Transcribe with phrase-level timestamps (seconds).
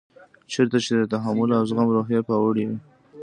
[0.51, 2.77] چېرته چې د تحمل او زغم روحیه پیاوړې وي.